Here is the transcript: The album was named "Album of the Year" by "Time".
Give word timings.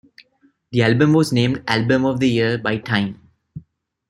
The 0.71 0.81
album 0.81 1.13
was 1.13 1.31
named 1.31 1.63
"Album 1.67 2.05
of 2.05 2.19
the 2.19 2.27
Year" 2.27 2.57
by 2.57 2.77
"Time". 2.79 3.21